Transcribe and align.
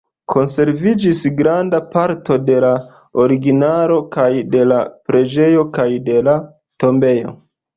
Konserviĝis 0.33 1.19
granda 1.41 1.81
parto 1.91 2.37
de 2.47 2.57
la 2.65 2.71
originalo 3.25 4.01
kaj 4.17 4.27
de 4.57 4.65
la 4.73 4.81
preĝejo 5.11 5.69
kaj 5.79 5.89
de 6.09 6.19
la 6.31 6.37
tombejo. 6.85 7.37